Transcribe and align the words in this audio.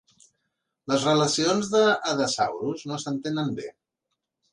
Les 0.91 1.03
relacions 1.07 1.69
de 1.73 1.81
"Adasaurus" 2.13 2.87
no 2.93 2.99
s'entenen 3.05 3.53
bé. 3.61 3.67